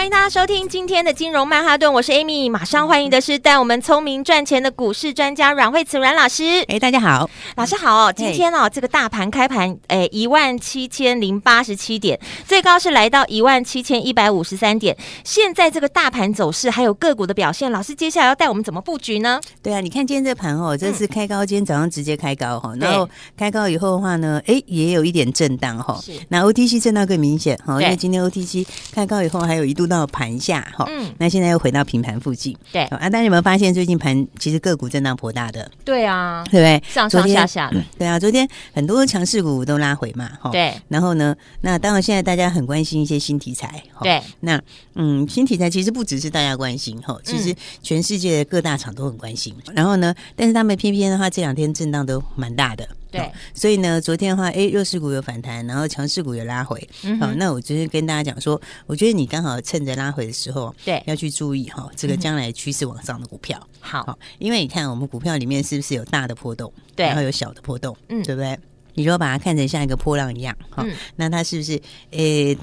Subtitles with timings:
[0.00, 6.64] 欢迎大家收听今天的金融曼哈顿，我是 Amy，马上欢迎的是带我们聪明赚钱的股市专家阮慧慈阮老师。
[6.68, 8.10] 哎，大家好，老师好。
[8.10, 14.96] 今天哦，这个大盘开盘，哎，一万七千零八十七点，最高是来到一万七千一百五十三点。
[15.22, 19.38] 现在这个大盘走势还有个股的表现，老师接下来要带我们怎么布局呢？
[19.62, 26.00] 对啊，你看今天这盘哦，这是开高，今天早上直接开高哈，然后开高以后的话呢，哎，也有一点震荡哈。
[26.02, 26.12] 是。
[26.30, 30.66] 那 OTC 震荡更明显哈，因为今天 OTC 开高以后还有一度到盘下。
[30.74, 35.70] 哈，嗯，那现在又回到平盘附近，对啊，大家有没有发现最近盘其实个股震荡颇大的？
[35.84, 36.82] 对啊，对不对？
[36.90, 40.72] 上上下下的，对啊，昨天很多强势股都拉回嘛，哈，对。
[40.88, 44.22] 然后呢，那当然现在大家很关心一些新题材，对。
[44.40, 44.60] 那
[44.94, 49.54] 嗯，新题材其实不只是大家关心，哈，其实全世界各大厂都很关心。
[49.74, 52.86] 然后呢，但是他们偏偏的话，这两天震荡都蛮大的。
[53.10, 56.88] 对，所以呢，昨天的话，哎，弱势股有反弹，然后强势股有拉回。
[57.02, 63.60] 嗯，好，那我就是跟大家讲说，我觉得你刚好趁着拉回的时候，对，要去注意哈，这个将来趋势往上的股票。
[63.80, 68.58] 好，因为你看我们股票里面是不是有大的波动，对，然后有小的波动，嗯，对不对？
[68.94, 70.84] 你如果把它看成像一个波浪一样，哈，
[71.16, 72.56] 那它是不是，诶？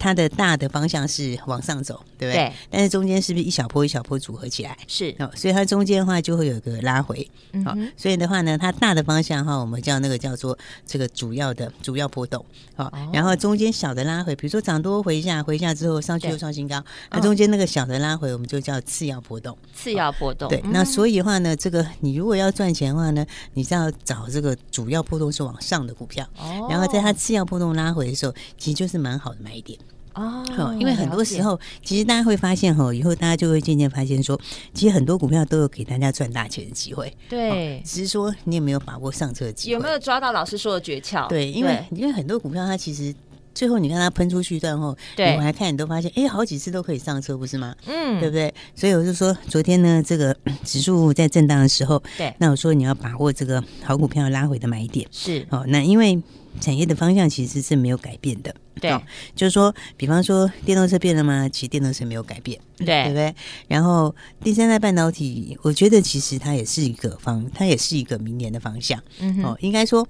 [0.00, 2.46] 它的大的方向是往上走，对不对？
[2.46, 2.52] 对。
[2.70, 4.76] 但是中间是不是一小波一小波组合起来？
[4.88, 7.30] 是哦，所以它中间的话就会有一个拉回。
[7.64, 12.42] 好，所以的话呢，它大的方向哈，我们叫那个叫做这个主要的主要波动。
[12.74, 19.56] 好，哦，然后中间小的拉回，比如说涨多回一下，回一下之后上去又创新高，那中间那个小的拉回，我们就叫次要波动。
[19.74, 20.48] 次要波动。
[20.48, 20.62] 对。
[20.72, 26.26] 那所以的话呢，这个你如果要赚钱的话呢，你是要找这个主要波动是往上的股票。
[26.38, 26.66] 哦。
[26.70, 29.78] 然后在它次要波动拉回的时候，其实就是蛮好的买点。
[30.14, 30.44] 哦，
[30.78, 34.38] 因为很多时候，其实大家会发现哈，以后大家就会渐渐发现说，
[34.74, 37.12] 其实很多股票都有给大家赚大钱的机会。
[37.28, 39.72] 对，只是说你有没有把握上车的机会？
[39.74, 41.28] 有没有抓到老师说的诀窍？
[41.28, 43.14] 对，因为因为很多股票它其实
[43.54, 47.74] 最后你看它喷出去段后，对，我来看你都发现，哎，好几次都可以上车，不是吗？
[47.86, 48.52] 嗯，对不对？
[48.74, 55.06] 所以我就说，昨天呢，这个 指数在震荡的时候，对，那我说你要把握这个好股票拉回的买点。
[55.12, 56.20] 是哦，那因为。
[56.58, 58.90] 产业的方向其实是没有改变的，对，
[59.36, 61.48] 就是说，比方说电动车变了吗？
[61.48, 63.34] 其实电动车没有改变，对，对不对？
[63.68, 70.06] 然后第三代半导体，我觉得其实它也是一个方，它也是一个明年的方向，嗯，哦，应该说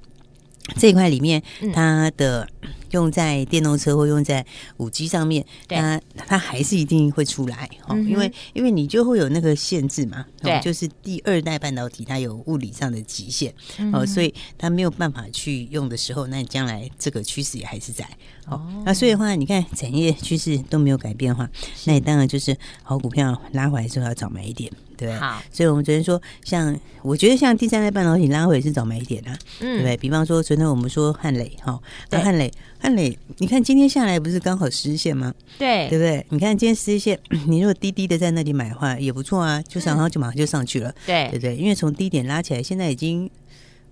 [0.76, 1.42] 这一块里面
[1.72, 2.48] 它的。
[2.90, 4.44] 用在电动车或用在
[4.78, 13.52] 五 G 上面，它它还是一定会出来哦，因为因为你就会有那个限制嘛，对，就是第二代半导体它有物理上的极限
[13.92, 18.06] 哦，所以它没有办法去用的时候，那你将来这个趋势也还是在
[18.46, 18.60] 哦。
[18.84, 21.48] 那所以的话，你看产业趋势都没有改变的话，
[21.84, 25.14] 那你当然就是好股票拉回来之后要早买一点，对。
[25.16, 29.96] 好，所以我们昨天说，像我觉得像第三代半导体拉回来是早买一点啊，对不对？
[29.96, 31.80] 比方说昨天我们说汉磊哈，
[32.10, 32.50] 那汉磊。
[32.80, 35.34] 汉磊，你看今天下来不是刚好十日线吗？
[35.58, 36.24] 对，对不对？
[36.30, 41.54] 你看今天十日线， 你如果低低的在那里买的话也不错啊，就上然后就马上就上去了，对，对不对？
[41.56, 43.30] 因为从低点拉起来，现在已经。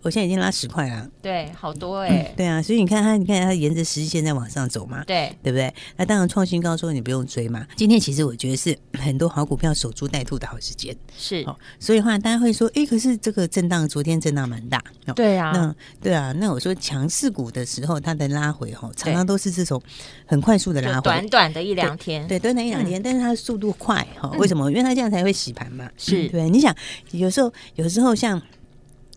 [0.08, 5.70] 我现在已经拉十块了，对，好多哎、欸嗯，对啊，所以你看它，你看它沿着十日线在往上走嘛，对，对不对？
[5.98, 7.66] 那当然创新高之后你不用追嘛。
[7.76, 11.54] 今天其实我觉得是很多好股票守株待兔的好时间，是哦。
[11.78, 14.82] 所以的话大家会说，哎，可是这个震荡昨天震荡蛮大，
[15.14, 19.78] 对啊，那对啊，那我说强势股的时候它的拉回哈，常常都是这种
[20.24, 24.70] 很快速的拉回，短短的一两天，对，短短一两天，嗯、但是它的速度快哈，为什么？
[24.70, 26.48] 因为它这样才会洗盘嘛，是、嗯、对。
[26.48, 26.74] 你想
[27.10, 28.41] 有时候有时候像。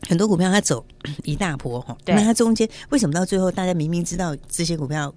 [0.07, 0.85] 很多股票它走
[1.23, 5.13] 一大波哈，那它中间为什么到最后大家明明知道这些股票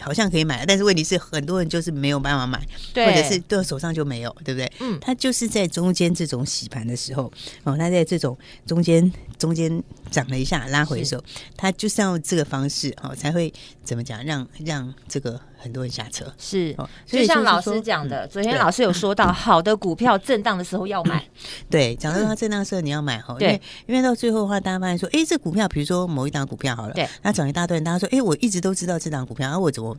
[0.00, 2.60] 好像可以买，但是问题是很多人就是没有办法买，
[2.92, 4.70] 对，或者是对手上就没有，对不对？
[4.80, 7.32] 嗯，它就是在中间这种洗盘的时候
[7.64, 8.36] 哦，它在这种
[8.66, 11.24] 中间中间涨了一下拉回的时候，
[11.56, 13.52] 它就是要这个方式哦，才会
[13.84, 15.40] 怎么讲让让这个。
[15.56, 16.76] 很多人下车是，
[17.06, 21.24] 所以像老师讲的，昨天老师有说到，好的股票震荡的时候要买。
[21.70, 29.96] 对，讲到它震荡的时候你要买哈，对，因为到最后的话，大家发现说，哎，这股票，比如说某一档股票好了，对，它涨一大段，大家说，哎，我一直都知道这档股票，而我怎么，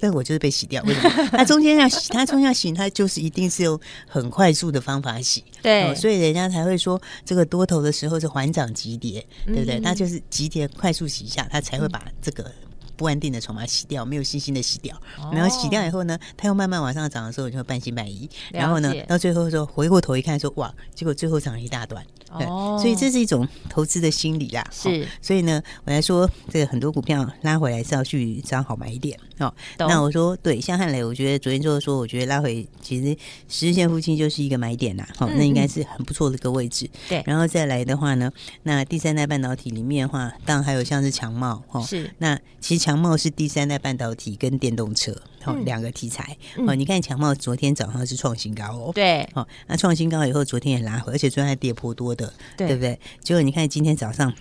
[0.00, 1.28] 但我就是被洗掉，为什么？
[1.32, 3.78] 它中间要洗， 它中间要洗，它就是一定是用
[4.08, 9.78] 很快速的方法洗，对，所以人家才会说，这个多头的时候是缓涨急跌，对不对？
[9.80, 12.50] 它就是急跌快速洗一下，它才会把这个。
[12.96, 14.96] 不安定的筹码洗掉，没有信心的洗掉，
[15.32, 22.04] 然后洗掉以后呢，它又慢慢往上涨的时候，你就会半信半疑，然后呢，到最后说回过头一看说哇，结果最后涨了一大段。
[22.28, 24.66] 哦，所以这是一种投资的心理啦。
[24.72, 29.54] 是，所以呢，我来说这个很多股票拉回来是要去找好买点哦。
[29.78, 33.16] 那我说对，像汉磊，我觉得昨天就是说，我觉得拉回其实
[33.48, 35.08] 十日线附近就是一个买点啦。
[35.16, 36.90] 好，那应该是很不错的一个位置。
[37.08, 38.30] 对，然后再来的话呢，
[38.64, 41.80] 那第三代半导体里面的话，当然还有像是强茂哦。
[41.82, 45.10] 是，那其实强茂是第三代半导体跟电动车
[45.44, 46.72] 哦两个题材哦。
[46.72, 48.92] 你看强茂昨天早上是创新高哦。
[48.94, 52.32] 对，哦，那创新高以后，昨天也拉回，而且昨天还跌颇多的。
[52.56, 52.96] 对，对不对？
[53.24, 54.32] 结果你看今天早上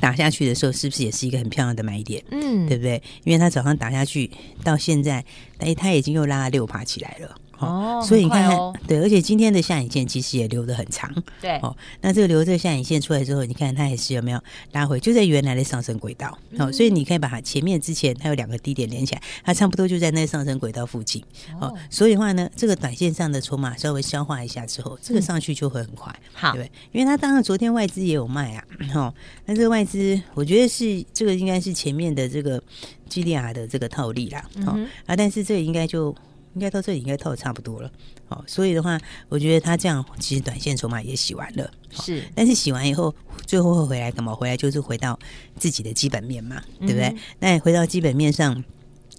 [0.00, 2.22] 打下去的时候，是不是也是一个很漂亮的买点？
[2.30, 3.02] 嗯，对不对？
[3.24, 4.30] 因为它早上打下去
[4.62, 5.24] 到现在，
[5.56, 7.34] 哎，它已经又拉了六趴起来了。
[7.66, 14.40] 哦，所以你看，哦、对，而且今天的下影线其实也留得很长，对，哦，那这个留这个下影线出来之后，你看它还是有没有
[14.72, 21.22] 拉回，就在原来的上升轨道，嗯、哦，所以你可以把它前面之前它有两个低点连起来，它差不多就在那个上升轨道附近，
[21.60, 28.64] 哦，哦，所以的话呢，这个短线上的筹码稍微消化一下之后，这个上去就会很快，好、嗯，对，因为它当然昨天外资也有卖啊，
[28.94, 29.14] 哦，
[29.46, 32.62] 那这个外资我觉得是这个应该是前面的这个
[33.08, 36.14] GDR 的这个套利啦，哦，嗯、啊，但是这个应该就。
[36.54, 37.90] 应该到这里应该套的差不多了，
[38.26, 43.14] 好，所以的话，我觉得他这样其实短线筹码也洗完了，是，但是洗完以后，
[43.46, 44.34] 最后会回来干嘛？
[44.34, 45.18] 回来就是回到
[45.58, 47.04] 自己的基本面嘛，对不对？
[47.04, 48.62] 嗯、那回到基本面上，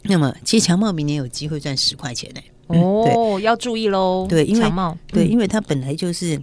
[0.04, 6.42] 那么其实强茂明年有机会赚十块钱呢、欸，哦，对要注意喽，对，因为强茂对，因为它本来就是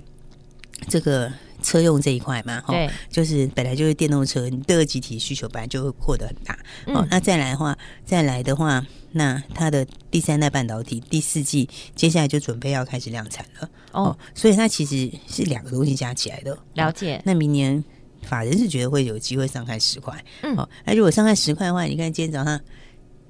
[0.89, 1.33] 这个。
[1.62, 2.75] 车用这一块嘛，哈，
[3.11, 6.55] 就是本来就是电动车，你第二集体需求本来就会扩得很大，
[6.87, 17.17] 哦、嗯，那再来的话，再来的话，那它的第三代半导体第四季接下来就准备要开始量产了，哦，哦，所以它其实是两个东西加起来的，了解。
[17.17, 17.83] 哦、那明年
[18.23, 22.61] 法人是觉得会有机会上看十块，嗯，哦，那如果上看十块的话，你看今天早上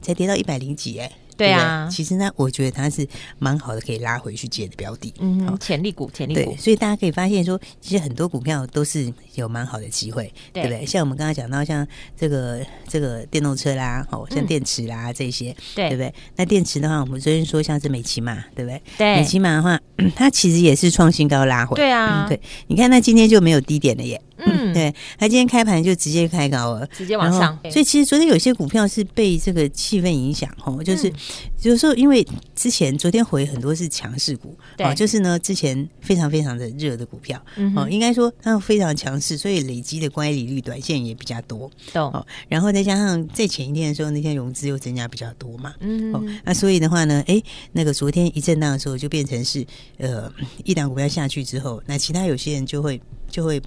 [0.01, 1.11] 才跌到一百零几，哎。
[1.41, 3.07] 对啊，对，其实呢，我觉得它是
[3.39, 5.13] 蛮好的，可以拉回去接的标的。
[5.19, 6.55] 嗯，潜力股，潜力股。
[6.57, 10.85] 所以大家可以发现说，其实很多股票都是有蛮好的机会，对，不对？
[10.87, 16.13] 像我们刚刚讲到，像这个这个电动车啦，哦，像电池啦、嗯、这些，对，不对？
[16.37, 18.83] 那电池的话，我们昨天说像是美琪玛，对不对？
[18.99, 19.81] 对，美琪玛的话，
[20.15, 21.77] 它其实也是创新高拉回。
[21.77, 24.21] 对啊、嗯，对，你看那今天就没有低点了耶。
[24.47, 27.59] 嗯， 对，它今天开盘就直接开高了，直接往上。
[27.71, 31.15] 所以其实昨天有些股票是被这个气氛影响，哦，就是、嗯、
[31.63, 34.87] 有时候因为之前昨天回很多是强势股，对。
[34.87, 42.11] 哦，就是呢之前非常非常的热的股票，嗯、哦，应该说它非常强势，所以累积的乖离率短线也比较多，懂。
[42.13, 47.41] 哦，然后再加上在前一天的时候，那天融资又增加比较多嘛，嗯哼，哦，那所以的话呢，哎，
[47.73, 49.67] 那个昨天一震荡的时候，就变成是
[49.99, 50.33] 呃
[50.65, 53.01] 一档股票下去之后，那其他有些人就会
[53.31, 53.61] 就会。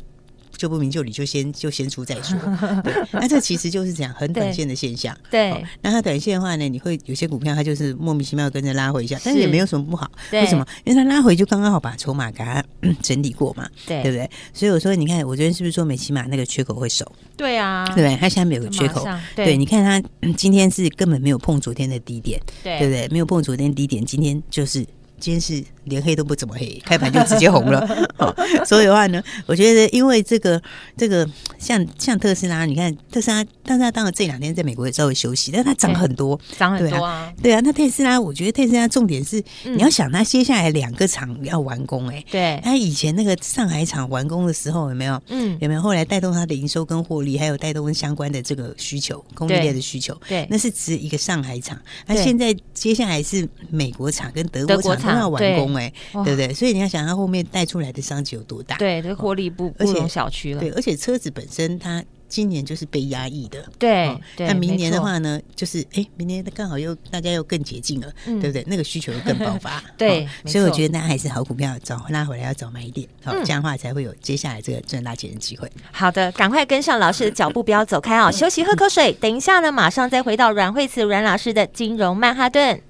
[0.57, 2.37] 就不明就里，就先就先出再说。
[2.83, 5.15] 对，那这其实就是这样很短线的现象。
[5.29, 10.09] 对，哦，那它短线的话呢，你会有些股票它就是莫名其妙跟着拉回一下，但是也没有什么不好。
[10.31, 10.65] 为什么？
[10.83, 12.63] 因为它拉回就刚刚好把筹码给它
[13.01, 13.67] 整理过嘛。
[13.85, 14.29] 对，对不对？
[14.53, 17.09] 所以我说，你看，我昨天是不是说美琪玛那个缺口会守？
[17.35, 18.15] 对啊，对不对？
[18.17, 19.05] 它下面有个缺口。
[19.35, 23.07] 对，对，你看它今天是根本没有碰昨天的低点，对，对不对？
[23.09, 24.85] 没有碰昨天低点，今天就是。
[25.19, 27.87] 今天是连黑都不怎么黑， 开盘就直接红了。
[28.17, 28.33] 哦，
[28.65, 30.61] 所以的话呢，我觉得因为这个
[30.97, 31.27] 这个
[31.57, 37.31] 像像特斯拉，你看特斯拉，特斯拉当然这两天在美国也稍微休息，但它涨很多，涨很多啊。
[37.41, 45.21] 对啊，那特斯拉，我觉得特斯拉重点是你要想它接下来两个厂要完工哎，对，它以前那个上海厂完工的时候有没有？
[45.29, 50.19] 嗯，有没有后来带动它的营收跟获利，还有带动相关的这个需求，供应链的需求？
[50.27, 51.79] 对，那是指一个上海厂。
[52.05, 55.13] 那现在接下来是美国厂跟德国厂。
[55.13, 55.91] 要完工哎，
[56.23, 56.53] 对不对？
[56.53, 58.77] 所以你要想，它后面带出来的商机有多大？
[58.77, 60.59] 对，这获利不不容小觑了。
[60.61, 64.17] 对，而且车子本身它今年就是被压抑的，对。
[64.39, 68.63] 那明年的话呢，就是哎，明年刚好又大家又更接近了，对不对？
[68.65, 69.83] 那个需求又更爆发。
[69.95, 75.71] 对，所以我觉得大家还是好股票，找拉回来要早买一点，好，这样的话才会有接下来这个赚大钱的机会。
[75.91, 78.31] 好的，赶快跟上老师的脚步，不要走开啊！
[78.31, 82.81] 休息喝口水，等一下呢，马上再回到阮慧慈阮老师的金融曼哈顿。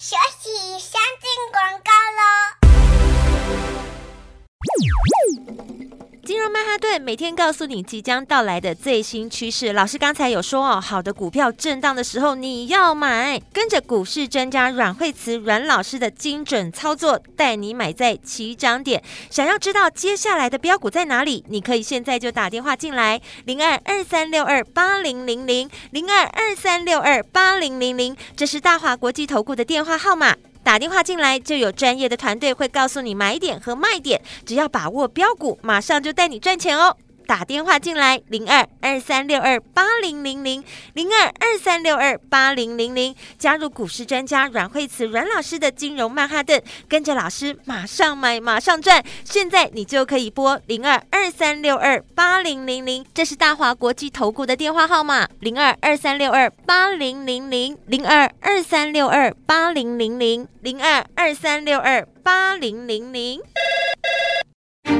[0.00, 2.22] 学习先进广告喽。
[6.24, 9.72] 金融曼哈顿每天告诉你即将到来的最新趋势。
[9.72, 19.02] 老师刚才有说哦，好的股票震荡的时候你要买，跟着股市专家阮慧慈阮老师的精准操作，带你买在起涨点。
[19.30, 21.42] 想要知道接下来的标股在哪里？
[21.48, 30.36] 你可以现在就打电话进来，零二二三六二八零零零零二二三六二八零零零，这是大华国际投顾的电话号码。
[30.68, 36.94] 打电话进来就有专业的团队会告诉你买点和卖点，只要把握标股，马上就带你赚钱哦。
[37.28, 46.58] 打电话进来，零二二三六二八零零零零二二三六二八零零零，加入股市专家阮慧慈阮老师的金融曼哈顿，
[46.88, 49.04] 跟着老师马上买马上赚。
[49.24, 63.42] 现在你就可以拨零二二三六二八零零零，这是大华国际投顾的电话号码，零二二三六二八零零零零二二三六二八零零零零二二三六二八零零零。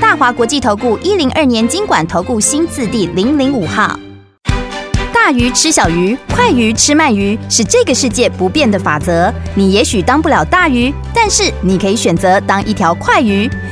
[0.00, 3.98] 大华国际投顾一零二年经管投顾新字第零零五号。
[5.12, 9.32] 大鱼吃小鱼，快鱼吃慢鱼，是这个世界不变的法则。
[9.54, 13.50] 你也许当不了大鱼，但是你可以选择当一条快鱼。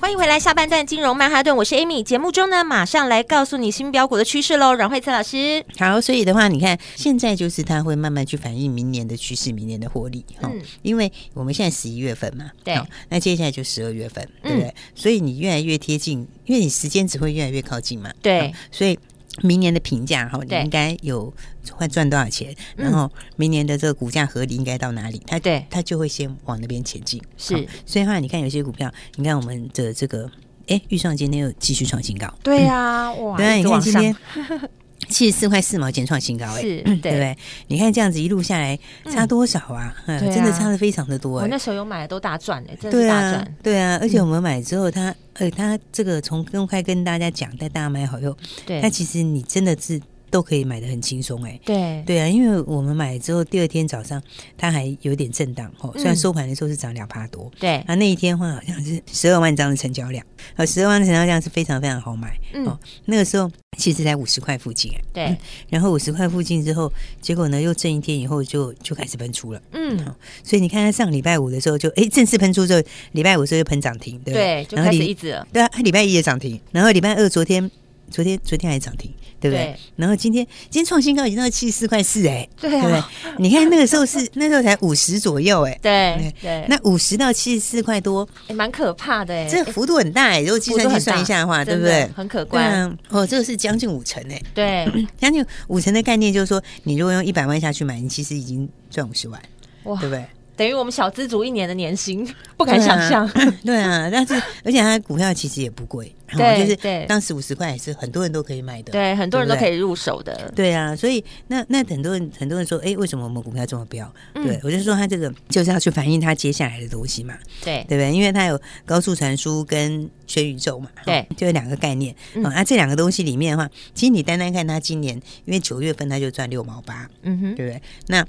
[0.00, 2.04] 欢迎回来，下半段金融曼哈顿，我是 Amy。
[2.04, 4.72] 节目中呢，马上来告诉你新标股的趋势喽。
[4.72, 10.48] 阮慧慈老师，好，所以的话，你看现在就是它会慢慢去反映明年的趋势，明年的获利哈。
[10.52, 14.68] 嗯、因为我们现在十一月份嘛，对，那接下来就十二月份，对不对？
[14.68, 18.96] 嗯、所以你越来越贴近，因为你时间只会越来越靠近嘛，对，所以
[19.42, 21.32] 明年的评价哈，你应该有
[21.72, 22.54] 会赚多少钱？
[22.76, 25.22] 然后明年的这个股价合理应该到哪里？
[25.26, 27.22] 它对它就会先往那边前进。
[27.36, 27.54] 是，
[27.84, 30.30] 所以的话，你看有些股票，你看我们的这个，
[30.66, 32.32] 哎，预算今天又继续创新高。
[32.42, 33.36] 对呀， 哇！
[33.36, 34.16] 对啊，你看今天。
[35.08, 37.36] 七十四块四毛钱创新高哎，是，对不对？
[37.66, 38.78] 你看这样子一路下来
[39.10, 39.94] 差多少啊？
[40.06, 41.40] 嗯，真的差的非常的多。
[41.40, 43.54] 我那时候有买的都大赚哎，真的大赚。
[43.62, 48.36] 对啊，而且我们买之后，它呃，它这个从公开跟大家讲，带大家买好用，
[48.66, 50.00] 对，它其实你真的是。
[50.30, 52.02] 都可以买的很轻松哎，对。
[52.06, 54.22] 对啊，因为我们买了之后，第二天早上
[54.56, 60.24] 它还有点震荡哦，虽然收盘的时候是涨两趴多，对，啊那一天的话好像是十二万张的成交量，
[60.56, 65.36] 呃十二万的成交量是非常非常好买哦，那个时候其实才五十块附近哎，对，
[65.68, 69.98] 然后五十块附近之后，结果呢又震一天以后就就开始喷出了，嗯，
[70.42, 72.82] 所以你看它上礼拜五的时候就哎正式喷出之后，
[73.12, 77.70] 礼拜五时候就喷涨停，对，对，就开始一直，对啊，礼拜一也涨停，然后礼拜二昨天。
[78.10, 79.64] 昨天昨天还涨停，对不对？
[79.66, 83.34] 对，然后今天今天创新高已经到七十四块四哎，对啊，对不对？
[83.38, 92.08] 你看那个时候是 那时候才五十左右哎，对对，那五十到七十四块多，也蛮可怕的哎，这幅度很大哎，如果计算机算一下的话，对不对？
[92.14, 92.96] 很可观。
[93.10, 94.88] 哦，这个是将近五成哎，对，
[95.18, 99.40] 将近五成的概念就是说，你如果用一百万下去买，你其实已经赚五十万，
[99.84, 100.24] 哇，对不对？
[100.58, 103.26] 等于我们小资族一年的年薪， 不敢想象。
[103.64, 104.34] 对啊， 但是
[104.64, 110.52] 而且它股票其实也不贵，对，就是当时五十块也是很多人都可以买的，对，很多人都可以入手的。
[110.56, 114.12] 对啊，所以那那很多人很多人说，哎，为什么我们股票这么飙？
[114.34, 118.12] 对我就说，它这个就是要去反映它接下来的东西嘛，对，对不对？
[118.12, 122.12] 因为它有高速传输跟全宇宙嘛，对，就有两个概念。
[122.42, 127.80] 啊，这两个东西里面的话，其实你单单看它今年，因为九月份它就赚六毛八，嗯哼，对不对？
[128.08, 128.26] 那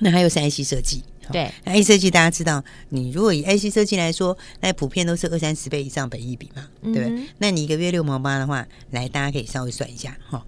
[0.00, 1.04] 那还有是 IC 设计。
[1.32, 1.50] 对。
[1.64, 7.04] 那 A 设计大家知道，你如果以 IC 设计来说，那普遍都是二三十倍以上本益比嘛，对不对？
[7.04, 10.44] 嗯、那你一个月六毛八的话，来大家可以稍微算一下哈，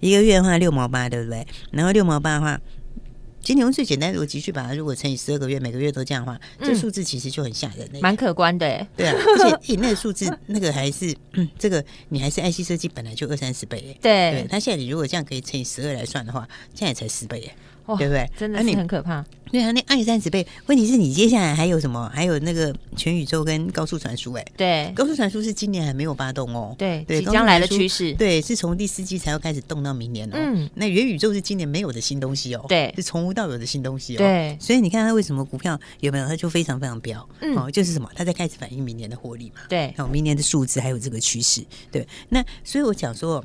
[0.00, 1.46] 一个月的话六毛八，对不对？
[1.70, 2.60] 然后六毛八的话，
[3.40, 17.50] 今天用最简单的逻辑去把它如果乘以十二个月，每个月都这样的话，这数字其实就很吓人的，蛮、嗯、可观的，对啊，而且 那个数字那个还是、嗯、这个你还是 IC 设计本来就二三十倍，对，对，它现在你如果这样可以乘以十二来算的话，现在才十倍，
[17.96, 18.28] 对不对？
[18.36, 19.24] 真的是很可怕。
[19.50, 22.10] 对啊，那二三十倍，问题是你接下来还有什么？
[22.12, 30.36] 还有那个全宇宙跟高速传输，哎，对，高速传输是今年还没有发动哦，对对，即将来的趋势，对，是从第四季才要开始动到明年哦。
[30.36, 36.28] 嗯，那元宇宙是今年没有的新东西哦，对，是从无到有的新东西哦，对，所以你看它为什么股票有没有？
[36.28, 38.10] 它就非常非常飙，嗯，哦，就是什么？
[38.14, 43.42] 它在开始反映明年的获利嘛，对，哦，明年的数字还有这个趋势，对，那所以我讲说。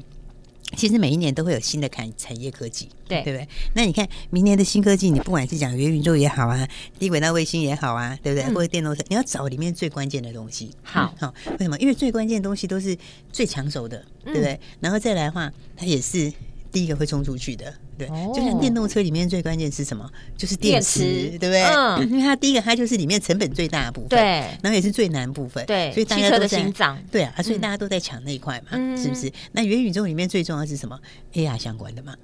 [0.75, 3.47] 其实每一年都会有新的产产业科技，对对不对？
[3.75, 6.67] 那你看明年的新科技，你不管是讲元宇宙也好啊，
[6.99, 8.49] 低轨道卫星也好啊，对不对？
[8.49, 10.71] 嗯、或者电动车，你要找里面最关键的东西。
[10.81, 11.77] 好，好，为什么？
[11.79, 12.97] 因为最关键的东西都是
[13.31, 14.53] 最抢手的，对不对？
[14.53, 16.31] 嗯、然后再来的话，它也是
[16.73, 17.73] 第一个会冲出去的。
[17.97, 20.09] 对，就像电动车里面最关键是什么？
[20.35, 21.61] 就是电池，对不对？
[21.63, 24.19] 嗯， 因为它第一个它就是里面成本最大的部分，对，
[24.61, 29.31] 然后也是最难部分，对，所以大家都在心脏，对啊，所以大家都在抢那一块嘛，是不是？
[29.51, 30.99] 那元宇宙里面最重要是什么
[31.33, 32.15] ？AR 相关的嘛，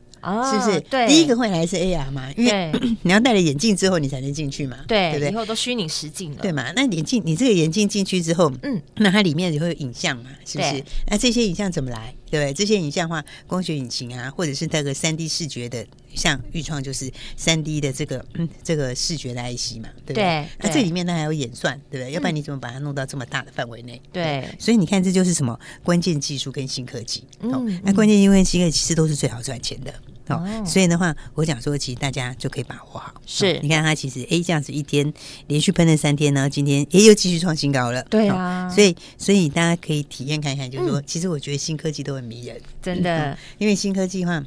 [0.51, 0.79] 是不是？
[0.89, 2.71] 对，第一个会来是 AR 嘛，因为
[3.03, 5.31] 你要戴了眼镜之后你才能进去嘛，对，对不对？
[5.31, 6.71] 以后都虚拟实境了，对嘛？
[6.75, 10.83] 那眼镜，你这个眼镜进去之后，嗯，那它里面也会有影像嘛，是不是？
[11.07, 12.15] 那这些影像怎么来？
[12.29, 20.15] 对，这些影像化，光学引擎啊，或者是那个三 D 视觉的，像预创就是三 D 的这个嗯这个视觉的 IC 嘛，对不对？
[20.15, 22.11] 对，那这里面呢还有演算，对不对？
[22.11, 24.01] 嗯、要不然你怎么把它弄到这么大的范围内？
[24.11, 27.23] 对，对，所以你看这就是什么关键技术跟新科技。
[27.41, 29.93] 嗯、哦，那关键因为新科技其实都是最好赚钱的。
[30.29, 33.13] 哦，所以的话，我讲说，其实大家就可以把握好。
[33.25, 35.11] 是，你看它其实哎，这样子一天
[35.47, 38.03] 连续喷了三天呢，今天也又继续创新高了。
[38.03, 44.43] 对啊，所以所以大家可以体验看看，就是说，其实我觉得新科技都很迷人，真的，因为新科技的话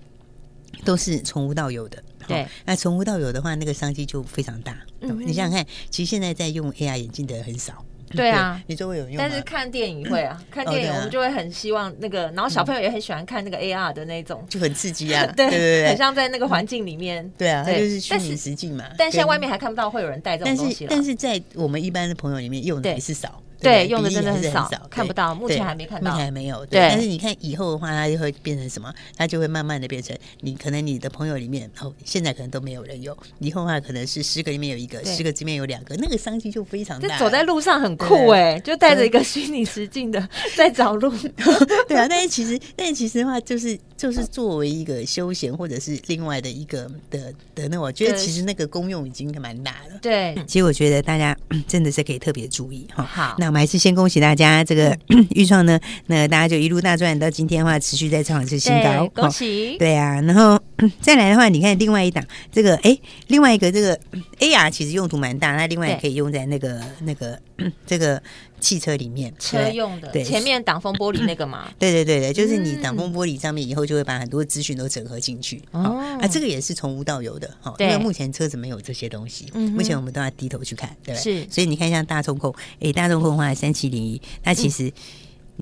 [0.84, 2.02] 都是从无到有的。
[2.28, 4.76] 对，那从无到有的话，那个商机就非常大。
[5.00, 7.84] 嗯你想想看，其实现在在用 AR 眼镜的人很少。
[8.14, 17.28] 对啊，你就会有用，但是看电影会啊， 看电影我们就会很希望那个，然后小朋友也很喜欢看那个 AR 的那种，就很刺激啊， 对对对，很像在那个环境里面。
[17.36, 18.84] 对啊，它就是虚拟实境嘛。
[18.96, 23.41] 但现在外面还看不到会有人带这种东西，但是在我们一般的朋友里面用的还是少。
[23.62, 26.64] 对，用的真的很少，看不到，目前还没看到，目前还没有。
[26.66, 28.92] 对，但是你看以后的话，它就会变成什么？
[29.16, 37.18] 它就会慢慢的变成你可能你的朋友里面哦，现在可能都没有人有，以后的话可能是十个里面有一个，十个里面有两个，那个商机就非常大。
[37.18, 41.12] 走在路上很酷哎，就带着一个虚拟实境的在找路。
[41.86, 49.98] 对啊，但是其实，但是其实的话，就是就是作为一个休闲或者是另外的一个的的那，我觉得其实那个功用已经蛮大了。
[50.00, 51.36] 对，其实我觉得大家
[51.68, 53.04] 真的是可以特别注意哈。
[53.04, 54.96] 好，那我们还是先恭喜大家这个
[55.36, 59.76] 预创呢，那大家就一路大赚到今天的话，持续在创是新高，恭喜。
[59.78, 60.58] 对啊，然后
[61.02, 63.94] 再来的话，你看另外一档这个哎，另外一个这个
[64.38, 67.38] AR 其实用途蛮大，那另外也可以用在那个那个
[67.86, 68.22] 这个。
[68.62, 75.60] 汽车里面车用的，对前面挡风玻璃那个嘛， 对对对对，就是你挡风玻璃上面以后就会把很多资讯都整合进去。
[75.72, 81.20] 哦，啊，这个也是从无到有的哈，因为目前车子没有这些东西，目前我们都要低头去看，对吧？
[81.20, 84.92] 是，所以你看像大众控，哎，大众控的话三七零一，那其实。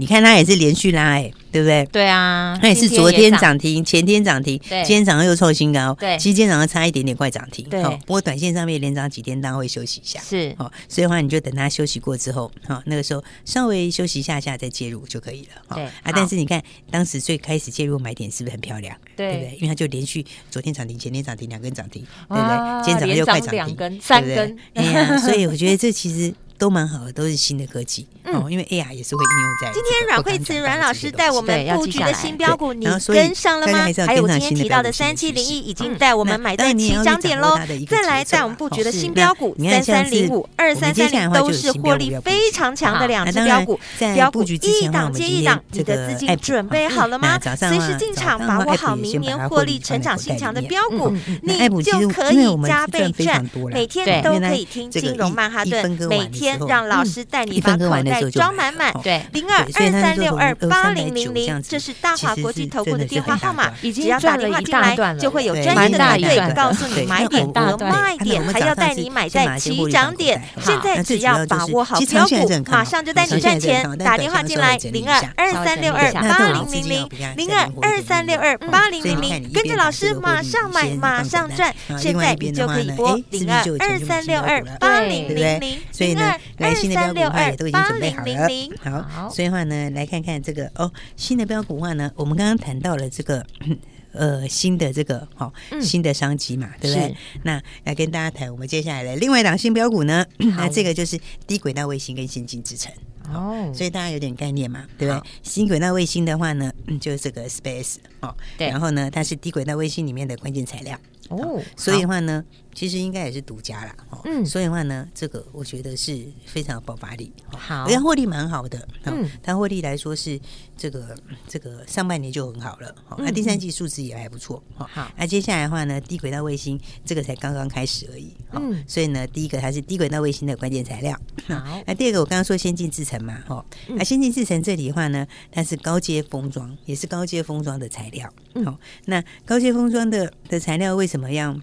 [0.01, 1.85] 你看它也是连续拉哎、欸，对不对？
[1.93, 7.83] 对啊，它也是昨天涨停，前天涨停，对今天早上又创新高，对，其实今天早上差一点点快涨停，对。
[7.83, 10.73] 不过短线上面连涨几天，当然会休息一下，是哦。
[10.89, 16.11] 所以的话，你就等它休息过之后，哦，那个时候稍微休息一下下再介入就可以了，对啊。
[16.15, 18.97] 但是你看当时最开始介入买点是不是很漂亮？
[19.15, 19.55] 对不对？
[19.57, 22.85] 因为它就连续昨天涨停，前天涨停，两根涨停，对不对？
[22.85, 26.33] 今天早上又快涨停，两根、三根，哎呀，所以我觉得这其实。
[26.61, 28.44] 都蛮好的，都是新的科技嗯。
[28.51, 33.79] 因为 AR 也是会应用在今天阮慧慈阮老师带我们布局的新标股，你跟上了吗？
[34.07, 37.59] 还有我今天提到的三七零一已经带我们买在起涨点喽。
[37.88, 43.81] 再来带我们布局的新标股三三零五二三三零都是获利非常强的两只标股，
[44.14, 47.38] 标股一档接一档，你的资金准备好了吗？
[47.57, 51.11] 随时进场，把握好明年获利成长性强的标股，
[51.42, 56.50] 你就可以加倍赚，每天都可以听金融曼哈顿，每天。
[56.69, 58.93] 让老师带你把口袋装满满。
[59.03, 63.71] 对，零二二三六二八零零零，这是大华国际投顾的电话号码。
[63.81, 70.43] 只要打电话进来，就会有专业的团队告诉你买点和卖点，还要带你买在起涨点。
[70.61, 73.87] 现在只要把握好标股，马上就带你赚钱。
[73.99, 81.75] 打电话进来，零二二三六二八零零零，零二二三六二八零零零，跟着老师马上买，马上赚。
[81.99, 86.39] 现在你就可以拨零二二三六二八零零零，零二。
[86.59, 93.44] 来新的标股的话也都已经准备好了，好，所以的话呢，来看看这个哦，新的标股的话呢，我们刚刚谈到了这个
[94.12, 97.16] 呃新的这个好、哦、新的商机嘛，嗯、对不对？
[97.44, 100.26] 那来跟大家谈，我们接下来的另外一档新标股呢，
[100.57, 102.92] 那这个就是低轨道卫星跟先进制程。
[103.33, 105.16] 哦，所以大家有点概念嘛，对不对？
[105.16, 105.24] 好。
[105.44, 110.99] 新轨道卫星的话呢，就是这个 Space 哦，对，然后呢，它是低轨道卫星里面的关键材料。
[111.29, 112.45] 哦，所以的话呢。
[112.73, 120.41] 其实应该也是独家啦，嗯，所以的话呢，这个我觉得是非常有爆发力，好，而且获利蛮好的，嗯，它获利来说是
[120.77, 138.33] 这个这个上半年就很好了，那第三季数字也还不错，好，那接下来的话呢，低轨道卫星这个才刚刚开始而已，嗯，所以呢，第一个它是低轨道卫星的关键材料，好， 那第二个我刚刚说先进制程嘛，哈，那先进制程这里的话呢，它是高阶封装，也是高阶封装的材料，
[138.64, 141.59] 好，那高阶封装的的材料为什么要？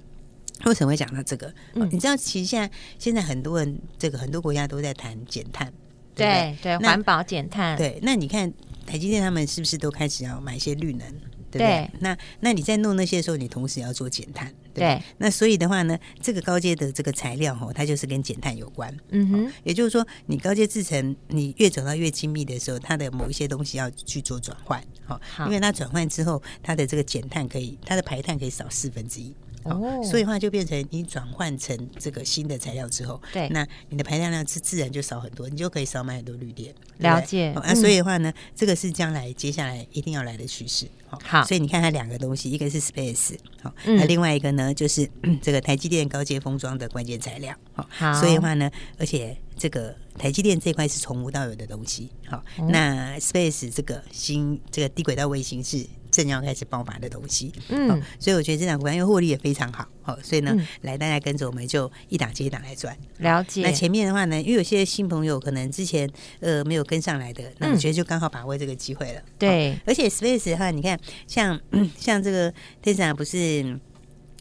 [0.65, 1.53] 为什么会讲到这个？
[1.75, 5.71] 嗯，你知道，其实现在现在很多人，这个很多国家都在谈减碳，
[6.15, 7.77] 对对，环保减碳。
[7.77, 8.51] 对，那你看
[8.83, 11.07] 台积电他们是不是都开始要买一些绿能？
[11.51, 11.89] 对不对？
[11.99, 15.01] 那那你在弄那些的时候，你同时要做减碳，对。
[15.17, 18.95] 那所以的话呢，这个高阶的这个材料哦，它就是跟减碳有关。
[19.09, 29.33] 嗯哼，也就是说，你高阶制成你越走到越精密的时候，它的某一些东西要去做转换，好，因为它转换之后，它的这个减碳可以，它的排碳可以少四分之一。
[29.69, 36.73] 哦，所以的话就变成你转换成这个新的材料之后，对，那你的排量量自自然就少很多，你就可以少买很多绿电。
[36.97, 37.53] 了解。
[37.55, 40.87] 那所以的话呢，这个是将来接下来一定要来的趋势。
[41.07, 45.09] 好，所以你看它两个东西，一个是 Space，好，那另外一个呢就是
[45.41, 47.55] 这个台积电高阶封装的关键材料。
[47.73, 52.09] 好，所以的话呢，而且这个台积电这块是从无到有的东西。
[52.25, 55.85] 好，那 Space 这个新这个低轨道卫星是。
[56.23, 62.95] 正要开始爆发的东西，嗯，所以我觉得这档股票因为获利也非常好，好，所以呢，来大家跟着我们就一档接一档来赚。
[63.17, 63.61] 了解。
[63.61, 69.21] 那前面的话呢，因为有些新朋友可能之前呃没有跟上来的，那我觉得就刚好把握这个机会了。
[69.37, 71.59] 对，而且 Space 的话，你看像
[71.97, 72.53] 像这个
[72.83, 73.79] Tesla 不是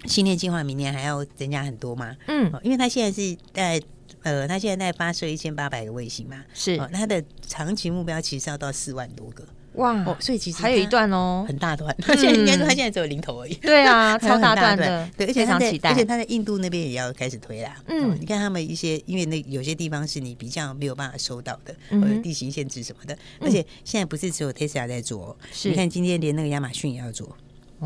[0.06, 2.16] 训练计划明年还要增加很多吗？
[2.28, 3.82] 嗯，因为它现在是在
[4.22, 9.46] 呃，它现在在发射一千八百个卫星嘛，是，那它的长期目标其实要到四万多个。
[9.76, 11.94] 哇，哦，所以其实还有一段哦，很大段。
[12.00, 13.54] 他现在应该说他现在只有零头而已。
[13.62, 17.76] 对啊， 超大段的，对，而且他在，而且他在印度那边也要开始推啦。
[17.86, 23.16] 嗯，你看他们一些，因为那有些地方是你比较没有办法收到的，或者地形限制什么的。
[23.40, 27.36] 而且现在不是只有 Tesla 在做，你看今天连那个亚马逊也要做。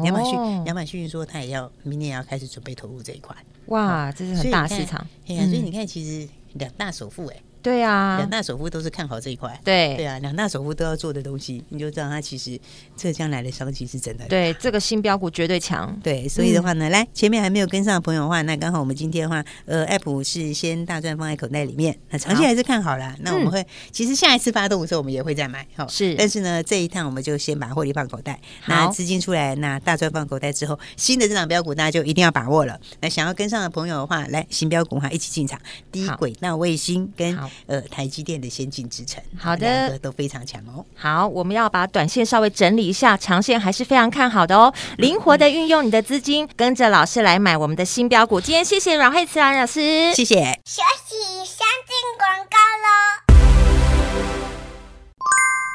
[0.05, 0.35] 亚马逊，
[0.67, 3.35] 亚马逊说他也要明年也要开始准备投入这一块。
[3.67, 5.05] 哇，这是很大市场。
[5.27, 7.37] 哎呀，所以你看，其实两大首富哎。
[7.63, 9.59] 对啊，两大首富都是看好这一块。
[9.65, 12.59] 对对啊，两大首富都要做的东西，你就知道它其实
[12.97, 14.25] 这将来的商机是真的。
[14.27, 15.95] 对，这个新标股绝对强。
[16.03, 23.11] 对，所以的话呢，嗯、来前面还没有跟上的朋友的话，那刚好我们今天的话，呃，App 是先大赚放在口袋里面，那长期还是看好了。
[23.11, 25.67] 好那我们会、嗯、其实下一次发动的时候，我们也会再买。
[25.77, 26.15] 好，是。
[26.15, 28.39] 但是呢，这一趟我们就先把获利放口袋。
[28.67, 32.79] 那资金出来，那大赚放口袋之后，新的这档标股大家就一定要把握了。
[33.01, 35.61] 那想要跟上的朋友的话，来新标股哈，一起进场。
[35.93, 40.85] 低轨道卫星跟呃台积电的先进制程，好的，两个都非常强哦。
[40.95, 44.73] 好，我们要把短线稍微整理一下，长线还是非常看好的哦。
[44.99, 48.41] 灵活的运用你的资金，跟着老师来买我们的新标股。
[48.41, 50.37] 今天谢谢阮慧慈阮老师，谢谢。
[50.65, 53.30] 休息，先进广告喽。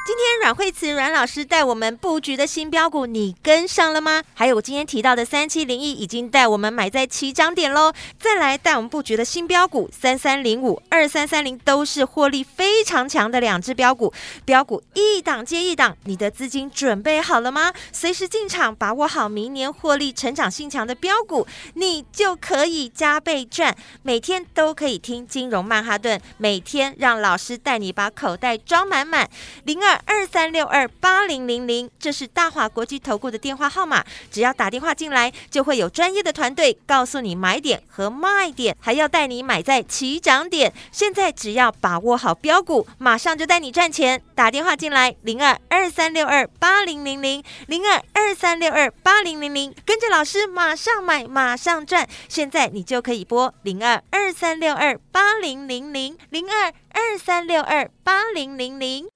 [0.06, 4.22] 今天阮慧慈阮老师带我们布局的新标股，你跟上了吗？
[4.34, 7.92] 还有我今天提到的三七零一已经带我们买在起涨点喽。
[8.16, 14.12] 再来带我们布局的新标股三三零五、二三三零都是获利非常强的两只标股，
[14.44, 17.72] 标股一档接一档，你的资金准备好了吗？
[17.90, 23.76] 随时进场，把握好明年获利成长性强的标股，你就可以加倍赚。
[24.04, 29.28] 每天都可以听金融曼哈顿，每天让老师带你把口袋装满满。
[29.64, 29.95] 零二。
[30.04, 34.04] 二三六二八零零零，这是大华国际投顾的电话号码。
[34.30, 40.72] 只要打电话进来，就会有专业的团队告诉你买点和卖点，还要带你买在起涨点。
[40.92, 44.22] 现在只要把握好标股，马上就带你赚钱。
[44.34, 52.06] 打电话进来，零二二三六二八零零零零二二三六二八零零零，跟着老师马上买，马上赚。
[52.28, 59.15] 现在你就可以拨零二二三六二八零零零零二二三六二八零零零。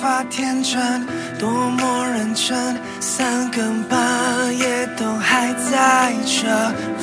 [0.00, 1.06] 发天真，
[1.38, 3.98] 多么认真，三更半
[4.56, 6.46] 夜都还在这，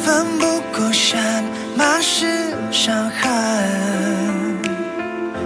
[0.02, 1.44] 奋不顾身，
[1.76, 2.26] 满是
[2.72, 4.62] 伤痕，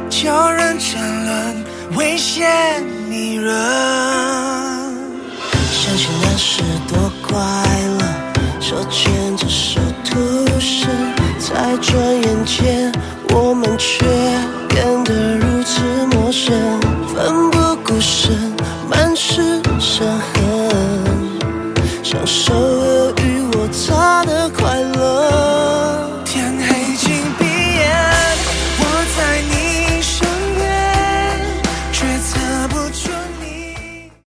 [0.10, 1.66] 叫人沉沦，
[1.98, 3.52] 危险迷人。
[5.72, 7.40] 想起那时多快
[7.98, 8.06] 乐，
[8.60, 10.88] 手牵着手徒生，
[11.40, 12.92] 在转眼间，
[13.30, 14.06] 我们却
[14.68, 15.82] 变得如此
[16.12, 16.54] 陌生。
[22.12, 22.69] 不顾身，满是伤痕，享受。